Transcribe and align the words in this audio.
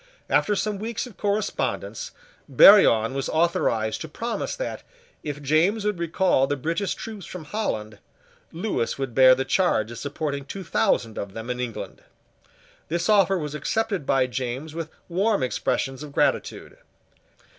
After 0.31 0.55
some 0.55 0.79
weeks 0.79 1.05
of 1.05 1.15
correspondence, 1.15 2.09
Barillon 2.49 3.13
was 3.13 3.29
authorised 3.29 4.01
to 4.01 4.07
promise 4.09 4.55
that, 4.55 4.81
if 5.21 5.43
James 5.43 5.85
would 5.85 5.99
recall 5.99 6.47
the 6.47 6.55
British 6.57 6.95
troops 6.95 7.23
from 7.27 7.43
Holland, 7.43 7.99
Lewis 8.51 8.97
would 8.97 9.13
bear 9.13 9.35
the 9.35 9.45
charge 9.45 9.91
of 9.91 9.99
supporting 9.99 10.43
two 10.45 10.63
thousand 10.63 11.19
of 11.19 11.33
them 11.35 11.51
in 11.51 11.59
England. 11.59 12.01
This 12.87 13.09
offer 13.09 13.37
was 13.37 13.53
accepted 13.53 14.07
by 14.07 14.25
James 14.25 14.73
with 14.73 14.89
warm 15.07 15.43
expressions 15.43 16.01
of 16.01 16.13
gratitude. 16.13 16.79